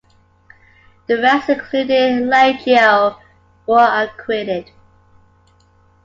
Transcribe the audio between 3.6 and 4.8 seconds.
were acquitted.